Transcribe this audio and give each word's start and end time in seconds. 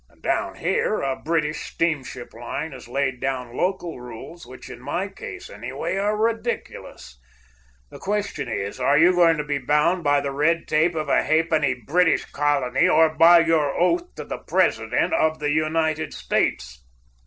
Down 0.21 0.55
here, 0.55 1.01
a 1.01 1.15
British 1.15 1.59
steamship 1.59 2.33
line 2.33 2.71
has 2.71 2.87
laid 2.87 3.19
down 3.19 3.55
local 3.55 4.01
rules 4.01 4.47
which, 4.47 4.67
in 4.67 4.81
my 4.81 5.07
case 5.07 5.47
anyway, 5.47 5.95
are 5.97 6.17
ridiculous. 6.17 7.19
The 7.91 7.99
question 7.99 8.47
is, 8.47 8.79
are 8.79 8.97
you 8.97 9.13
going 9.13 9.37
to 9.37 9.43
be 9.43 9.59
bound 9.59 10.03
by 10.03 10.19
the 10.19 10.31
red 10.31 10.67
tape 10.67 10.95
of 10.95 11.07
a 11.07 11.21
ha'penny 11.23 11.75
British 11.85 12.25
colony, 12.25 12.87
or 12.87 13.09
by 13.13 13.41
your 13.41 13.77
oath 13.79 14.15
to 14.15 14.23
the 14.23 14.39
President 14.39 15.13
of 15.13 15.37
the 15.37 15.51
United 15.51 16.15
States?" 16.15 16.83